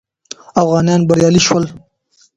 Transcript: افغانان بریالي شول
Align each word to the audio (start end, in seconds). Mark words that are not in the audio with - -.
افغانان 0.61 0.99
بریالي 1.07 1.39
شول 1.47 1.65